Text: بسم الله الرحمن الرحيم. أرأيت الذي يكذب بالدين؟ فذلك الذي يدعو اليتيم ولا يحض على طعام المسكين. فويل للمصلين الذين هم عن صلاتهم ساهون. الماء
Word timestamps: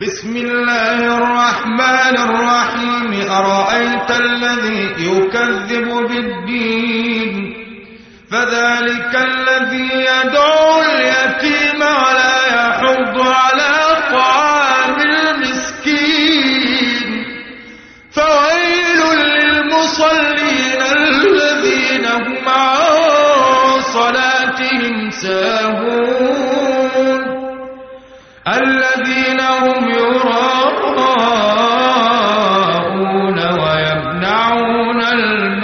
بسم 0.00 0.36
الله 0.36 0.98
الرحمن 1.16 2.16
الرحيم. 2.16 3.30
أرأيت 3.30 4.10
الذي 4.10 4.82
يكذب 4.98 5.88
بالدين؟ 6.08 7.54
فذلك 8.30 9.12
الذي 9.14 9.90
يدعو 9.92 10.82
اليتيم 10.82 11.80
ولا 11.82 12.38
يحض 12.56 13.16
على 13.20 13.76
طعام 14.12 14.96
المسكين. 15.00 16.98
فويل 18.12 19.00
للمصلين 19.20 20.80
الذين 20.96 22.06
هم 22.06 22.48
عن 22.48 23.80
صلاتهم 23.80 25.10
ساهون. 25.10 26.20
الماء 35.20 35.59